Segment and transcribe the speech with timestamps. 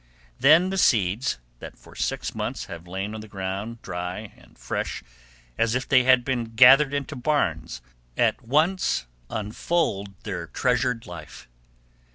[0.39, 5.03] Then the seeds, that for six months have lain on the ground dry and fresh
[5.59, 7.83] as if they had been gathered into barns,
[8.17, 11.47] at once unfold their treasured life.